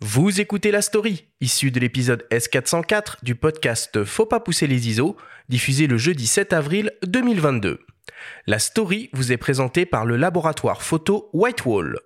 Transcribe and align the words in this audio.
Vous 0.00 0.40
écoutez 0.40 0.70
La 0.70 0.80
Story, 0.80 1.26
issue 1.40 1.72
de 1.72 1.80
l'épisode 1.80 2.24
S404 2.30 3.24
du 3.24 3.34
podcast 3.34 4.04
Faut 4.04 4.26
pas 4.26 4.38
pousser 4.38 4.68
les 4.68 4.88
ISO, 4.88 5.16
diffusé 5.48 5.88
le 5.88 5.98
jeudi 5.98 6.28
7 6.28 6.52
avril 6.52 6.92
2022. 7.04 7.80
La 8.46 8.60
Story 8.60 9.10
vous 9.12 9.32
est 9.32 9.36
présentée 9.36 9.86
par 9.86 10.06
le 10.06 10.16
laboratoire 10.16 10.82
photo 10.82 11.28
Whitewall. 11.32 11.98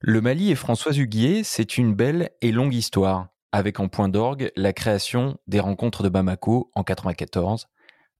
Le 0.00 0.20
Mali 0.22 0.50
et 0.50 0.54
François 0.54 0.96
Huguier, 0.96 1.44
c'est 1.44 1.76
une 1.76 1.94
belle 1.94 2.30
et 2.40 2.50
longue 2.50 2.72
histoire, 2.72 3.28
avec 3.52 3.78
en 3.78 3.88
point 3.88 4.08
d'orgue 4.08 4.52
la 4.56 4.72
création 4.72 5.36
des 5.46 5.60
rencontres 5.60 6.02
de 6.02 6.08
Bamako 6.08 6.70
en 6.74 6.80
1994, 6.80 7.68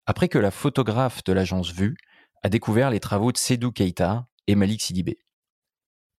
après 0.09 0.29
que 0.29 0.39
la 0.39 0.51
photographe 0.51 1.23
de 1.25 1.35
l'agence 1.35 1.71
Vue 1.71 1.95
a 2.43 2.49
découvert 2.49 2.89
les 2.89 2.99
travaux 2.99 3.31
de 3.31 3.37
Sedou 3.37 3.71
Keita 3.71 4.27
et 4.47 4.55
Malik 4.55 4.81
Sidibé. 4.81 5.19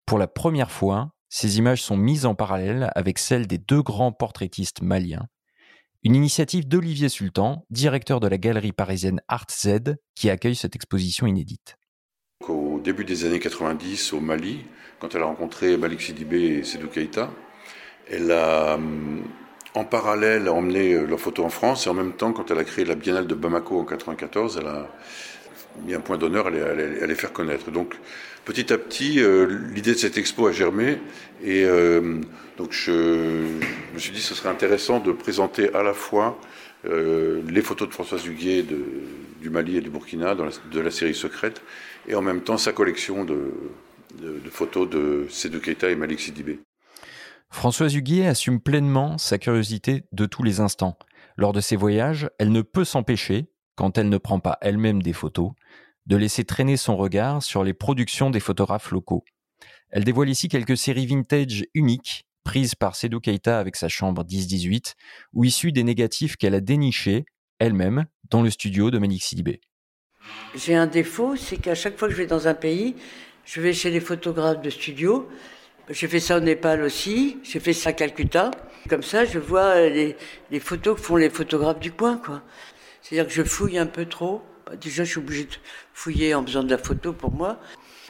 Pour 0.05 0.19
la 0.19 0.27
première 0.27 0.69
fois, 0.69 1.09
ces 1.27 1.57
images 1.57 1.81
sont 1.81 1.97
mises 1.97 2.27
en 2.27 2.35
parallèle 2.35 2.91
avec 2.93 3.17
celles 3.17 3.47
des 3.47 3.57
deux 3.57 3.81
grands 3.81 4.11
portraitistes 4.11 4.83
maliens, 4.83 5.25
une 6.03 6.13
initiative 6.13 6.67
d'Olivier 6.67 7.09
Sultan, 7.09 7.65
directeur 7.71 8.19
de 8.19 8.27
la 8.27 8.37
galerie 8.37 8.73
parisienne 8.73 9.21
Art 9.27 9.47
Z, 9.49 9.95
qui 10.13 10.29
accueille 10.29 10.55
cette 10.55 10.75
exposition 10.75 11.25
inédite. 11.25 11.75
Au 12.47 12.79
début 12.79 13.05
des 13.05 13.25
années 13.25 13.39
90, 13.39 14.13
au 14.13 14.19
Mali, 14.19 14.65
quand 14.99 15.15
elle 15.15 15.23
a 15.23 15.25
rencontré 15.25 15.77
Malik 15.77 16.01
Sidibé 16.01 16.59
et 16.59 16.63
Sedou 16.63 16.89
Keita, 16.89 17.31
elle 18.07 18.31
a 18.31 18.75
hum, 18.75 19.23
en 19.73 19.83
parallèle 19.83 20.49
emmené 20.49 20.93
euh, 20.93 21.05
leur 21.05 21.19
photo 21.19 21.43
en 21.43 21.49
France 21.49 21.87
et 21.87 21.89
en 21.89 21.93
même 21.93 22.13
temps, 22.13 22.33
quand 22.33 22.49
elle 22.51 22.57
a 22.57 22.63
créé 22.63 22.85
la 22.85 22.95
Biennale 22.95 23.27
de 23.27 23.35
Bamako 23.35 23.79
en 23.79 23.85
94, 23.85 24.57
elle 24.61 24.67
a 24.67 24.87
mis 25.85 25.93
un 25.93 25.99
point 25.99 26.17
d'honneur 26.17 26.47
à, 26.47 26.49
les 26.49 27.15
faire 27.15 27.31
connaître. 27.31 27.71
Donc 27.71 27.95
petit 28.45 28.73
à 28.73 28.77
petit, 28.77 29.21
euh, 29.21 29.45
l'idée 29.73 29.93
de 29.93 29.97
cette 29.97 30.17
expo 30.17 30.47
a 30.47 30.51
germé 30.51 30.97
et 31.43 31.63
euh, 31.65 32.19
donc 32.57 32.71
je, 32.71 32.91
me 33.93 33.99
suis 33.99 34.11
dit 34.11 34.19
que 34.19 34.25
ce 34.25 34.35
serait 34.35 34.49
intéressant 34.49 34.99
de 34.99 35.11
présenter 35.11 35.73
à 35.73 35.83
la 35.83 35.93
fois 35.93 36.39
les 36.85 37.61
photos 37.61 37.89
de 37.89 37.93
Françoise 37.93 38.25
Huguet 38.25 38.63
du 39.41 39.49
Mali 39.49 39.75
et 39.75 39.81
du 39.81 39.89
Burkina 39.89 40.33
de 40.33 40.79
la 40.79 40.91
série 40.91 41.13
Secrète 41.13 41.61
et 42.07 42.15
en 42.15 42.21
même 42.21 42.39
temps 42.39 42.57
sa 42.57 42.71
collection 42.71 43.25
de, 43.25 43.51
photos 44.49 44.89
de 44.89 45.25
Sédou 45.29 45.59
Keita 45.59 45.89
et 45.89 45.95
Malik 45.95 46.21
Sidibé. 46.21 46.59
Françoise 47.51 47.95
Huguier 47.95 48.27
assume 48.27 48.61
pleinement 48.61 49.17
sa 49.17 49.37
curiosité 49.37 50.03
de 50.11 50.25
tous 50.25 50.43
les 50.43 50.59
instants. 50.59 50.97
Lors 51.35 51.51
de 51.51 51.61
ses 51.61 51.75
voyages, 51.75 52.29
elle 52.37 52.51
ne 52.51 52.61
peut 52.61 52.85
s'empêcher, 52.85 53.51
quand 53.75 53.97
elle 53.97 54.09
ne 54.09 54.17
prend 54.17 54.39
pas 54.39 54.57
elle-même 54.61 55.01
des 55.01 55.13
photos, 55.13 55.51
de 56.05 56.15
laisser 56.15 56.43
traîner 56.45 56.77
son 56.77 56.95
regard 56.95 57.43
sur 57.43 57.63
les 57.63 57.73
productions 57.73 58.29
des 58.29 58.39
photographes 58.39 58.91
locaux. 58.91 59.25
Elle 59.89 60.03
dévoile 60.03 60.29
ici 60.29 60.47
quelques 60.47 60.77
séries 60.77 61.07
vintage 61.07 61.65
uniques, 61.73 62.25
prises 62.43 62.75
par 62.75 62.95
Sedou 62.95 63.19
Keita 63.19 63.59
avec 63.59 63.75
sa 63.75 63.89
chambre 63.89 64.23
10-18, 64.23 64.93
ou 65.33 65.43
issues 65.43 65.71
des 65.71 65.83
négatifs 65.83 66.37
qu'elle 66.37 66.55
a 66.55 66.61
dénichés, 66.61 67.25
elle-même, 67.57 68.05
dans 68.29 68.41
le 68.41 68.49
studio 68.49 68.91
de 68.91 68.99
Malik 68.99 69.23
Sidibé. 69.23 69.59
J'ai 70.55 70.75
un 70.75 70.87
défaut, 70.87 71.35
c'est 71.35 71.57
qu'à 71.57 71.75
chaque 71.75 71.97
fois 71.97 72.07
que 72.07 72.13
je 72.13 72.19
vais 72.19 72.27
dans 72.27 72.47
un 72.47 72.53
pays, 72.53 72.95
je 73.45 73.61
vais 73.61 73.73
chez 73.73 73.89
les 73.89 73.99
photographes 73.99 74.61
de 74.61 74.69
studio, 74.69 75.27
j'ai 75.89 76.07
fait 76.07 76.19
ça 76.19 76.37
au 76.37 76.39
Népal 76.39 76.81
aussi, 76.81 77.37
j'ai 77.43 77.59
fait 77.59 77.73
ça 77.73 77.89
à 77.89 77.93
Calcutta. 77.93 78.51
Comme 78.89 79.03
ça, 79.03 79.25
je 79.25 79.39
vois 79.39 79.89
les, 79.89 80.15
photos 80.59 80.95
que 80.95 81.01
font 81.01 81.15
les 81.15 81.29
photographes 81.29 81.79
du 81.79 81.91
coin, 81.91 82.17
quoi. 82.17 82.41
C'est-à-dire 83.01 83.27
que 83.27 83.33
je 83.33 83.43
fouille 83.43 83.77
un 83.77 83.85
peu 83.85 84.05
trop. 84.05 84.41
Bah, 84.65 84.75
déjà, 84.75 85.03
je 85.03 85.11
suis 85.11 85.19
obligé 85.19 85.45
de 85.45 85.55
fouiller 85.93 86.35
en 86.35 86.45
faisant 86.45 86.63
de 86.63 86.69
la 86.69 86.77
photo 86.77 87.13
pour 87.13 87.31
moi. 87.31 87.59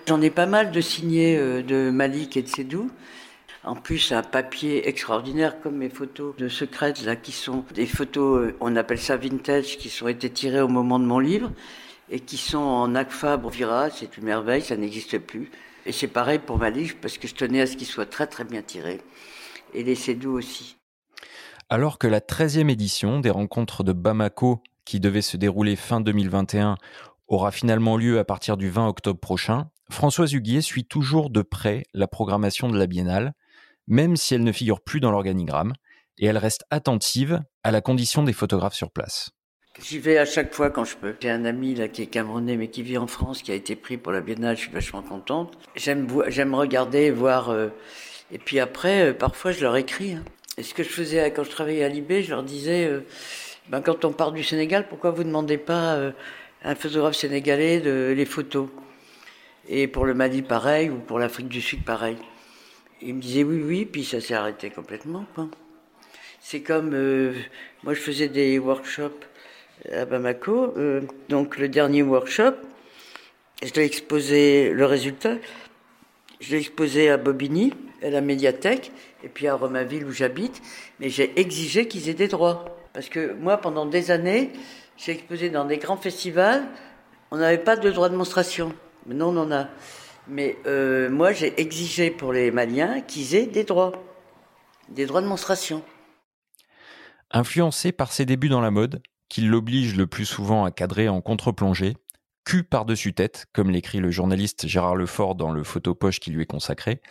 J'en 0.07 0.21
ai 0.21 0.29
pas 0.29 0.45
mal 0.45 0.71
de 0.71 0.81
signés 0.81 1.37
euh, 1.37 1.61
de 1.61 1.89
Malik 1.89 2.35
et 2.37 2.41
de 2.41 2.47
Sédou. 2.47 2.91
En 3.63 3.75
plus, 3.75 4.11
un 4.11 4.23
papier 4.23 4.87
extraordinaire 4.87 5.59
comme 5.61 5.75
mes 5.75 5.89
photos 5.89 6.35
de 6.37 6.47
secrètes, 6.47 7.03
là, 7.03 7.15
qui 7.15 7.31
sont 7.31 7.65
des 7.73 7.85
photos, 7.85 8.47
euh, 8.47 8.55
on 8.59 8.75
appelle 8.75 8.99
ça 8.99 9.17
vintage, 9.17 9.77
qui 9.77 9.89
sont 9.89 10.07
été 10.07 10.29
tirées 10.29 10.61
au 10.61 10.67
moment 10.67 10.99
de 10.99 11.05
mon 11.05 11.19
livre 11.19 11.51
et 12.09 12.19
qui 12.19 12.37
sont 12.37 12.57
en 12.57 12.95
ACFA 12.95 13.37
Vira. 13.51 13.89
C'est 13.89 14.17
une 14.17 14.25
merveille, 14.25 14.61
ça 14.61 14.75
n'existe 14.75 15.17
plus. 15.19 15.49
Et 15.85 15.91
c'est 15.91 16.07
pareil 16.07 16.39
pour 16.39 16.57
ma 16.57 16.69
livre, 16.69 16.95
parce 17.01 17.17
que 17.17 17.27
je 17.27 17.35
tenais 17.35 17.61
à 17.61 17.67
ce 17.67 17.75
qu'il 17.75 17.87
soit 17.87 18.05
très 18.05 18.27
très 18.27 18.43
bien 18.43 18.61
tiré. 18.61 19.01
Et 19.73 19.83
les 19.83 19.95
Cédou 19.95 20.31
aussi. 20.31 20.77
Alors 21.69 21.99
que 21.99 22.07
la 22.07 22.19
13e 22.19 22.69
édition 22.69 23.19
des 23.19 23.29
rencontres 23.29 23.83
de 23.83 23.93
Bamako, 23.93 24.63
qui 24.85 24.99
devait 24.99 25.21
se 25.21 25.37
dérouler 25.37 25.75
fin 25.75 26.01
2021, 26.01 26.75
aura 27.27 27.51
finalement 27.51 27.95
lieu 27.95 28.17
à 28.17 28.25
partir 28.25 28.57
du 28.57 28.69
20 28.69 28.87
octobre 28.87 29.19
prochain, 29.19 29.69
Françoise 29.91 30.33
Huguier 30.33 30.61
suit 30.61 30.85
toujours 30.85 31.29
de 31.29 31.41
près 31.41 31.83
la 31.93 32.07
programmation 32.07 32.69
de 32.69 32.77
la 32.77 32.87
biennale, 32.87 33.33
même 33.87 34.15
si 34.15 34.33
elle 34.35 34.43
ne 34.43 34.51
figure 34.51 34.81
plus 34.81 34.99
dans 34.99 35.11
l'organigramme, 35.11 35.73
et 36.17 36.25
elle 36.25 36.37
reste 36.37 36.65
attentive 36.69 37.41
à 37.63 37.71
la 37.71 37.81
condition 37.81 38.23
des 38.23 38.33
photographes 38.33 38.75
sur 38.75 38.91
place. 38.91 39.31
J'y 39.77 39.99
vais 39.99 40.17
à 40.17 40.25
chaque 40.25 40.53
fois 40.53 40.71
quand 40.71 40.83
je 40.83 40.97
peux. 40.97 41.15
J'ai 41.21 41.29
un 41.29 41.45
ami 41.45 41.75
là 41.75 41.87
qui 41.87 42.01
est 42.01 42.07
camerounais 42.07 42.57
mais 42.57 42.67
qui 42.67 42.83
vit 42.83 42.97
en 42.97 43.07
France, 43.07 43.41
qui 43.41 43.51
a 43.51 43.55
été 43.55 43.75
pris 43.75 43.97
pour 43.97 44.11
la 44.11 44.19
Biennale. 44.19 44.57
Je 44.57 44.63
suis 44.63 44.71
vachement 44.71 45.01
contente. 45.01 45.57
J'aime 45.75 46.55
regarder, 46.55 47.11
voir. 47.11 47.49
Euh, 47.49 47.69
et 48.31 48.39
puis 48.39 48.59
après, 48.59 49.09
euh, 49.09 49.13
parfois 49.13 49.51
je 49.51 49.61
leur 49.61 49.77
écris. 49.77 50.13
Hein. 50.13 50.25
Et 50.57 50.63
ce 50.63 50.73
que 50.73 50.83
je 50.83 50.89
faisais 50.89 51.31
quand 51.31 51.43
je 51.43 51.51
travaillais 51.51 51.83
à 51.83 51.87
Libé, 51.87 52.23
je 52.23 52.31
leur 52.31 52.43
disais, 52.43 52.85
euh, 52.85 53.01
ben, 53.69 53.81
quand 53.81 54.03
on 54.03 54.11
part 54.11 54.31
du 54.33 54.43
Sénégal, 54.43 54.87
pourquoi 54.89 55.11
vous 55.11 55.23
ne 55.23 55.29
demandez 55.29 55.57
pas 55.57 55.93
à 56.63 56.71
un 56.71 56.75
photographe 56.75 57.15
sénégalais 57.15 57.79
de 57.79 58.13
les 58.15 58.25
photos? 58.25 58.67
Et 59.69 59.87
pour 59.87 60.05
le 60.05 60.13
Mali 60.13 60.41
pareil, 60.41 60.89
ou 60.89 60.97
pour 60.97 61.19
l'Afrique 61.19 61.47
du 61.47 61.61
Sud 61.61 61.83
pareil. 61.85 62.17
Ils 63.01 63.13
me 63.15 63.21
disaient 63.21 63.43
oui, 63.43 63.61
oui, 63.63 63.85
puis 63.85 64.03
ça 64.03 64.19
s'est 64.19 64.33
arrêté 64.33 64.71
complètement. 64.71 65.25
C'est 66.41 66.61
comme 66.61 66.89
moi, 67.83 67.93
je 67.93 67.99
faisais 68.01 68.27
des 68.27 68.59
workshops 68.59 69.29
à 69.91 70.05
Bamako. 70.05 70.73
Euh, 70.77 71.01
donc 71.29 71.57
le 71.57 71.69
dernier 71.69 72.01
workshop, 72.03 72.53
je 73.63 73.73
l'ai 73.73 73.85
exposé 73.85 74.71
le 74.71 74.85
résultat. 74.85 75.35
Je 76.39 76.51
l'ai 76.51 76.59
exposé 76.59 77.09
à 77.09 77.17
Bobigny, 77.17 77.73
à 78.01 78.09
la 78.09 78.21
médiathèque, 78.21 78.91
et 79.23 79.27
puis 79.27 79.47
à 79.47 79.55
Romainville 79.55 80.05
où 80.05 80.11
j'habite. 80.11 80.61
Mais 80.99 81.09
j'ai 81.09 81.37
exigé 81.39 81.87
qu'ils 81.87 82.09
aient 82.09 82.13
des 82.13 82.27
droits. 82.29 82.65
Parce 82.93 83.09
que 83.09 83.33
moi, 83.33 83.57
pendant 83.57 83.85
des 83.85 84.11
années, 84.11 84.51
j'ai 84.97 85.11
exposé 85.11 85.49
dans 85.49 85.65
des 85.65 85.77
grands 85.77 85.97
festivals. 85.97 86.63
On 87.31 87.37
n'avait 87.37 87.57
pas 87.57 87.75
de 87.75 87.89
droit 87.91 88.07
de 88.07 88.13
démonstration. 88.13 88.73
Maintenant, 89.05 89.35
on 89.35 89.37
en 89.37 89.51
a. 89.51 89.67
Mais 90.27 90.57
euh, 90.65 91.09
moi, 91.09 91.33
j'ai 91.33 91.59
exigé 91.59 92.11
pour 92.11 92.33
les 92.33 92.51
Maliens 92.51 93.01
qu'ils 93.01 93.35
aient 93.35 93.45
des 93.47 93.63
droits. 93.63 93.91
Des 94.89 95.05
droits 95.05 95.21
de 95.21 95.25
démonstration. 95.25 95.83
Influencé 97.31 97.91
par 97.91 98.11
ses 98.11 98.25
débuts 98.25 98.49
dans 98.49 98.61
la 98.61 98.71
mode, 98.71 99.01
qui 99.29 99.41
l'oblige 99.41 99.95
le 99.95 100.07
plus 100.07 100.25
souvent 100.25 100.65
à 100.65 100.71
cadrer 100.71 101.07
en 101.07 101.21
contre-plongée, 101.21 101.95
cul 102.45 102.63
par-dessus 102.63 103.13
tête, 103.13 103.45
comme 103.53 103.69
l'écrit 103.69 103.99
le 103.99 104.11
journaliste 104.11 104.67
Gérard 104.67 104.95
Lefort 104.95 105.35
dans 105.35 105.51
le 105.51 105.63
photopoche 105.63 106.19
qui 106.19 106.31
lui 106.31 106.43
est 106.43 106.47
consacré, 106.47 107.01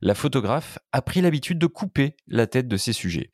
la 0.00 0.14
photographe 0.14 0.78
a 0.92 1.00
pris 1.00 1.20
l'habitude 1.20 1.58
de 1.58 1.66
couper 1.66 2.16
la 2.26 2.46
tête 2.46 2.68
de 2.68 2.76
ses 2.76 2.92
sujets. 2.92 3.30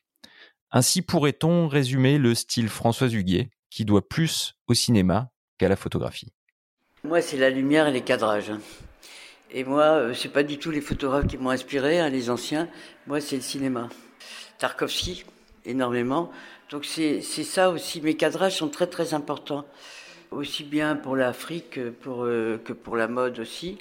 Ainsi 0.71 1.01
pourrait-on 1.01 1.69
résumer 1.69 2.19
le 2.19 2.35
style 2.35 2.69
Françoise 2.69 3.15
Huguet, 3.15 3.51
qui 3.71 3.85
doit 3.85 4.09
plus 4.09 4.55
au 4.67 4.75
cinéma 4.75 5.31
qu'à 5.59 5.69
la 5.69 5.77
photographie. 5.77 6.33
Moi, 7.05 7.23
c'est 7.23 7.37
la 7.37 7.51
lumière 7.51 7.87
et 7.87 7.93
les 7.93 8.03
cadrages. 8.03 8.53
Et 9.51 9.65
moi, 9.65 9.85
euh, 9.85 10.15
c'est 10.15 10.29
pas 10.29 10.43
du 10.43 10.59
tout 10.59 10.71
les 10.71 10.81
photographes 10.81 11.29
qui 11.29 11.39
m'ont 11.39 11.51
inspiré, 11.51 12.01
hein, 12.01 12.09
les 12.09 12.31
anciens. 12.31 12.69
Moi, 13.07 13.21
c'est 13.21 13.37
le 13.37 13.43
cinéma. 13.43 13.89
Tarkovsky, 14.59 15.25
énormément. 15.65 16.31
Donc 16.71 16.85
c'est 16.85 17.21
ça 17.21 17.71
aussi. 17.71 18.01
Mes 18.01 18.15
cadrages 18.15 18.57
sont 18.57 18.69
très 18.69 18.87
très 18.89 19.15
importants, 19.15 19.65
aussi 20.31 20.65
bien 20.65 20.97
pour 20.97 21.15
l'Afrique 21.15 21.71
que 21.71 21.91
pour, 21.91 22.25
euh, 22.25 22.61
que 22.65 22.73
pour 22.73 22.97
la 22.97 23.07
mode 23.07 23.39
aussi. 23.39 23.79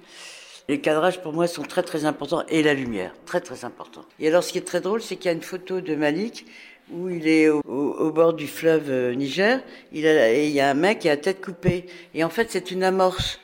Les 0.67 0.81
cadrages 0.81 1.21
pour 1.21 1.33
moi 1.33 1.47
sont 1.47 1.63
très 1.63 1.83
très 1.83 2.05
importants 2.05 2.43
et 2.47 2.63
la 2.63 2.73
lumière, 2.73 3.13
très 3.25 3.41
très 3.41 3.65
important. 3.65 4.03
Et 4.19 4.27
alors 4.27 4.43
ce 4.43 4.51
qui 4.51 4.57
est 4.57 4.67
très 4.67 4.81
drôle, 4.81 5.01
c'est 5.01 5.15
qu'il 5.15 5.25
y 5.25 5.29
a 5.29 5.37
une 5.37 5.43
photo 5.43 5.79
de 5.81 5.95
Malik 5.95 6.45
où 6.91 7.09
il 7.09 7.27
est 7.27 7.49
au, 7.49 8.11
bord 8.11 8.33
du 8.33 8.47
fleuve 8.47 8.89
euh, 8.89 9.15
Niger, 9.15 9.61
il 9.91 10.05
a, 10.05 10.31
et 10.31 10.47
il 10.47 10.53
y 10.53 10.59
a 10.59 10.69
un 10.69 10.75
mec 10.75 10.99
qui 10.99 11.09
a 11.09 11.15
la 11.15 11.21
tête 11.21 11.43
coupée. 11.43 11.87
Et 12.13 12.23
en 12.23 12.29
fait 12.29 12.51
c'est 12.51 12.71
une 12.71 12.83
amorce 12.83 13.39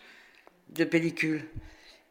de 0.69 0.83
pellicule. 0.83 1.43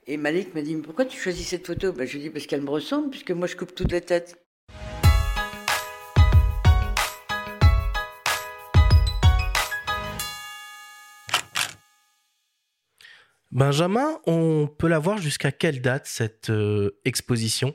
Et 0.06 0.16
Malik 0.16 0.54
m'a 0.54 0.62
dit, 0.62 0.74
mais 0.74 0.82
pourquoi 0.82 1.04
tu 1.04 1.20
choisis 1.20 1.46
cette 1.46 1.66
photo? 1.66 1.92
Ben, 1.92 2.04
Je 2.06 2.18
lui 2.18 2.26
ai 2.26 2.30
parce 2.30 2.46
qu'elle 2.46 2.62
me 2.62 2.70
ressemble, 2.70 3.10
puisque 3.10 3.30
moi 3.30 3.46
je 3.46 3.54
coupe 3.54 3.74
toutes 3.74 3.92
les 3.92 4.00
têtes. 4.00 4.39
Benjamin, 13.52 14.20
on 14.26 14.68
peut 14.68 14.86
la 14.86 15.00
voir 15.00 15.18
jusqu'à 15.18 15.50
quelle 15.50 15.80
date 15.80 16.06
cette 16.06 16.50
euh, 16.50 17.00
exposition? 17.04 17.74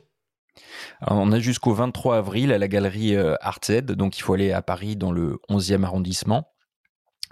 On 1.02 1.32
a 1.32 1.38
jusqu'au 1.38 1.74
23 1.74 2.16
avril 2.16 2.50
à 2.50 2.56
la 2.56 2.66
galerie 2.66 3.14
euh, 3.14 3.34
Artzed, 3.42 3.92
donc 3.92 4.16
il 4.16 4.22
faut 4.22 4.32
aller 4.32 4.52
à 4.52 4.62
Paris 4.62 4.96
dans 4.96 5.12
le 5.12 5.38
11e 5.50 5.84
arrondissement. 5.84 6.50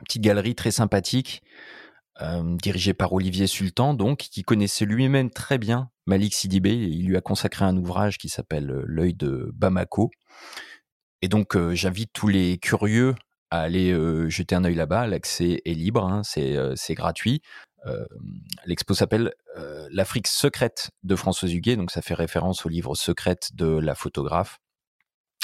Petite 0.05 0.21
galerie 0.21 0.55
très 0.55 0.73
sympathique, 0.73 1.43
dirigée 2.43 2.95
par 2.95 3.13
Olivier 3.13 3.47
Sultan, 3.47 3.95
donc, 3.95 4.19
qui 4.19 4.43
connaissait 4.43 4.85
lui-même 4.85 5.31
très 5.31 5.57
bien 5.57 5.91
Malik 6.07 6.35
Sidibé. 6.35 6.73
Il 6.75 7.07
lui 7.07 7.17
a 7.17 7.21
consacré 7.21 7.65
un 7.65 7.77
ouvrage 7.77 8.19
qui 8.19 8.29
s'appelle 8.29 8.67
L'œil 8.87 9.15
de 9.15 9.53
Bamako. 9.55 10.11
Et 11.23 11.29
donc, 11.29 11.57
j'invite 11.75 12.13
tous 12.13 12.27
les 12.27 12.59
curieux 12.59 13.15
à 13.51 13.61
aller 13.61 13.95
jeter 14.29 14.57
un 14.57 14.65
œil 14.65 14.75
là-bas. 14.75 15.07
L'accès 15.07 15.63
est 15.65 15.75
libre, 15.75 16.05
hein, 16.05 16.23
c'est 16.25 16.95
gratuit. 16.95 17.41
L'expo 18.67 18.95
s'appelle 18.95 19.33
L'Afrique 19.91 20.27
secrète 20.27 20.91
de 21.03 21.17
Françoise 21.17 21.53
Huguet, 21.53 21.77
donc 21.77 21.91
ça 21.91 22.03
fait 22.03 22.15
référence 22.15 22.65
au 22.67 22.69
livre 22.69 22.95
Secrète 22.95 23.51
de 23.55 23.67
la 23.67 23.95
photographe. 23.95 24.59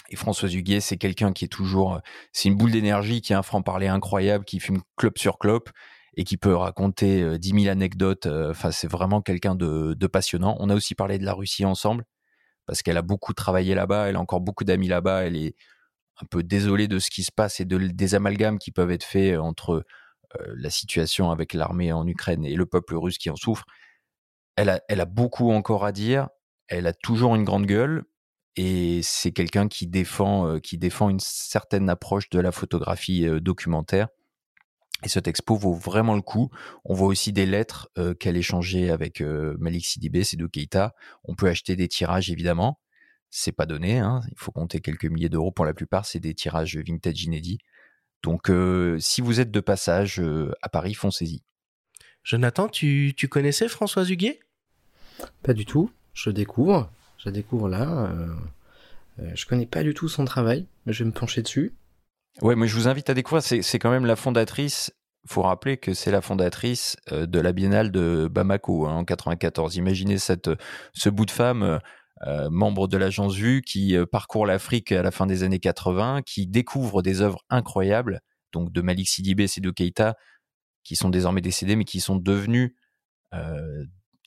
Et 0.09 0.17
Françoise 0.17 0.55
Huguet, 0.55 0.81
c'est 0.81 0.97
quelqu'un 0.97 1.33
qui 1.33 1.45
est 1.45 1.49
toujours, 1.49 2.01
c'est 2.33 2.49
une 2.49 2.57
boule 2.57 2.73
d'énergie, 2.73 3.21
qui 3.21 3.33
a 3.33 3.39
un 3.39 3.43
franc-parler 3.43 3.87
incroyable, 3.87 4.45
qui 4.45 4.59
fume 4.59 4.81
clope 4.97 5.19
sur 5.19 5.39
clope 5.39 5.71
et 6.17 6.25
qui 6.25 6.37
peut 6.37 6.55
raconter 6.55 7.39
dix 7.39 7.53
mille 7.53 7.69
anecdotes. 7.69 8.27
Enfin, 8.27 8.73
c'est 8.73 8.91
vraiment 8.91 9.23
quelqu'un 9.23 9.55
de, 9.55 9.95
de, 9.95 10.07
passionnant. 10.07 10.57
On 10.59 10.69
a 10.69 10.75
aussi 10.75 10.95
parlé 10.97 11.19
de 11.19 11.25
la 11.25 11.35
Russie 11.35 11.65
ensemble 11.65 12.05
parce 12.67 12.83
qu'elle 12.83 12.97
a 12.97 13.03
beaucoup 13.03 13.35
travaillé 13.35 13.75
là-bas, 13.75 14.09
elle 14.09 14.17
a 14.17 14.21
encore 14.21 14.41
beaucoup 14.41 14.65
d'amis 14.65 14.89
là-bas, 14.89 15.25
elle 15.25 15.37
est 15.37 15.55
un 16.23 16.27
peu 16.27 16.43
désolée 16.43 16.89
de 16.89 16.99
ce 16.99 17.11
qui 17.11 17.23
se 17.23 17.33
passe 17.33 17.61
et 17.61 17.65
de, 17.65 17.79
des 17.79 18.15
amalgames 18.15 18.59
qui 18.59 18.71
peuvent 18.71 18.91
être 18.91 19.05
faits 19.05 19.39
entre 19.39 19.85
la 20.55 20.71
situation 20.71 21.31
avec 21.31 21.55
l'armée 21.55 21.93
en 21.93 22.07
Ukraine 22.07 22.45
et 22.45 22.55
le 22.55 22.67
peuple 22.67 22.95
russe 22.97 23.19
qui 23.19 23.31
en 23.31 23.37
souffre. 23.37 23.65
Elle 24.57 24.69
a, 24.69 25.05
beaucoup 25.07 25.51
encore 25.53 25.85
à 25.85 25.93
dire, 25.93 26.29
elle 26.69 26.87
a 26.87 26.93
toujours 26.93 27.35
une 27.35 27.45
grande 27.45 27.67
gueule, 27.67 28.05
et 28.57 29.01
c'est 29.03 29.33
quelqu'un 29.33 29.69
qui 29.69 29.87
défend 29.87 30.59
défend 30.73 31.09
une 31.09 31.21
certaine 31.21 31.89
approche 31.89 32.29
de 32.31 32.41
la 32.41 32.53
photographie 32.53 33.27
documentaire. 33.41 34.09
Et 35.03 35.09
cette 35.09 35.29
expo 35.29 35.57
vaut 35.57 35.73
vraiment 35.73 36.15
le 36.15 36.21
coup. 36.21 36.51
On 36.85 36.95
voit 36.95 37.09
aussi 37.09 37.33
des 37.33 37.47
lettres 37.47 37.89
qu'elle 38.19 38.37
échangeait 38.37 38.91
avec 38.91 39.21
Malik 39.21 39.87
Sidibé, 39.87 40.25
Sedou 40.25 40.49
Keita. 40.49 40.95
On 41.25 41.35
peut 41.35 41.49
acheter 41.49 41.75
des 41.75 41.89
tirages 41.89 42.31
évidemment. 42.31 42.81
C'est 43.31 43.53
pas 43.53 43.65
donné, 43.65 43.99
hein. 43.99 44.23
il 44.29 44.37
faut 44.37 44.51
compter 44.51 44.81
quelques 44.81 45.05
milliers 45.05 45.29
d'euros 45.29 45.53
pour 45.53 45.65
la 45.65 45.73
plupart. 45.73 46.05
C'est 46.05 46.19
des 46.19 46.35
tirages 46.35 46.77
vintage 46.77 47.23
inédits. 47.23 47.59
Donc, 48.23 48.51
si 48.99 49.21
vous 49.21 49.41
êtes 49.41 49.51
de 49.51 49.61
passage 49.61 50.23
à 50.63 50.69
Paris, 50.69 50.95
foncez-y. 50.95 51.43
Jonathan, 52.23 52.69
tu, 52.69 53.15
tu 53.17 53.29
connaissais 53.29 53.69
Françoise 53.69 54.11
Huguet 54.11 54.41
Pas 55.43 55.55
du 55.55 55.65
tout. 55.65 55.91
Je 56.13 56.31
découvre 56.31 56.91
je 57.21 57.29
la 57.29 57.33
découvre 57.33 57.69
là. 57.69 57.87
Euh, 57.87 58.27
euh, 59.21 59.31
je 59.35 59.45
connais 59.45 59.67
pas 59.67 59.83
du 59.83 59.93
tout 59.93 60.09
son 60.09 60.25
travail, 60.25 60.67
mais 60.87 60.93
je 60.93 61.05
vais 61.05 61.11
me 61.11 61.15
pencher 61.15 61.43
dessus. 61.43 61.75
Ouais, 62.41 62.57
mais 62.57 62.67
je 62.67 62.75
vous 62.75 62.89
invite 62.89 63.11
à 63.11 63.15
découvrir. 63.15 63.43
C'est 63.43 63.79
quand 63.79 63.91
même 63.91 64.07
la 64.07 64.17
fondatrice. 64.17 64.93
Faut 65.27 65.43
rappeler 65.43 65.77
que 65.77 65.93
c'est 65.93 66.11
la 66.11 66.23
fondatrice 66.23 66.97
euh, 67.13 67.27
de 67.27 67.39
la 67.39 67.53
Biennale 67.53 67.91
de 67.91 68.27
Bamako 68.31 68.87
hein, 68.87 68.95
en 68.95 69.05
94. 69.05 69.77
Imaginez 69.77 70.17
cette, 70.17 70.49
ce 70.95 71.11
bout 71.11 71.27
de 71.27 71.31
femme, 71.31 71.79
membre 72.51 72.87
de 72.87 72.97
l'agence 72.97 73.35
Vue, 73.35 73.63
qui 73.63 73.97
parcourt 74.11 74.47
l'Afrique 74.47 74.93
à 74.93 75.03
la 75.03 75.11
fin 75.11 75.27
des 75.27 75.43
années 75.43 75.59
80, 75.59 76.23
qui 76.23 76.47
découvre 76.47 77.03
des 77.03 77.23
œuvres 77.23 77.45
incroyables, 77.49 78.21
donc 78.53 78.73
de 78.73 78.81
Malik 78.83 79.09
Sidibé, 79.09 79.47
Sedou 79.47 79.73
Keita, 79.73 80.17
qui 80.85 80.97
sont 80.97 81.09
désormais 81.09 81.41
décédés, 81.41 81.77
mais 81.77 81.85
qui 81.85 82.01
sont 82.01 82.17
devenus 82.17 82.75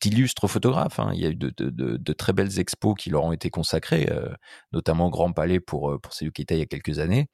d'illustres 0.03 0.47
photographes. 0.49 0.99
Hein. 0.99 1.11
Il 1.13 1.21
y 1.21 1.25
a 1.25 1.29
eu 1.29 1.35
de, 1.35 2.13
très 2.13 2.33
belles 2.33 2.59
expos 2.59 2.95
qui 2.97 3.09
leur 3.09 3.23
ont 3.23 3.31
été 3.31 3.49
consacrées, 3.49 4.07
euh, 4.11 4.33
notamment 4.71 5.09
Grand 5.09 5.31
Palais 5.31 5.59
pour, 5.59 5.91
euh, 5.91 5.99
pour 5.99 6.13
Keita 6.13 6.55
il 6.55 6.59
y 6.59 6.61
a 6.61 6.65
quelques 6.65 6.99
années. 6.99 7.27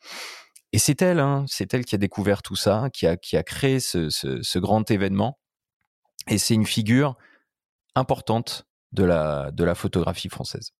Et 0.71 0.77
c'est 0.77 1.01
elle, 1.01 1.19
hein, 1.19 1.45
c'est 1.47 1.73
elle 1.73 1.83
qui 1.83 1.95
a 1.95 1.97
découvert 1.97 2.43
tout 2.43 2.55
ça, 2.55 2.89
qui 2.93 3.07
a, 3.07 3.17
qui 3.17 3.37
a 3.37 3.43
créé 3.43 3.79
ce, 3.79 4.59
grand 4.59 4.89
événement. 4.91 5.39
Et 6.27 6.37
c'est 6.37 6.53
une 6.53 6.67
figure 6.67 7.17
importante 7.95 8.67
de 8.91 9.03
la, 9.03 9.51
de 9.51 9.63
la 9.63 9.75
photographie 9.75 10.29
française. 10.29 10.73